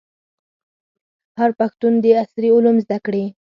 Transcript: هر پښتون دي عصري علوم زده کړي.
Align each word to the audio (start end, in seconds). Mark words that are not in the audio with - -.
هر 1.39 1.49
پښتون 1.59 1.93
دي 2.03 2.11
عصري 2.21 2.49
علوم 2.55 2.75
زده 2.85 2.97
کړي. 3.05 3.23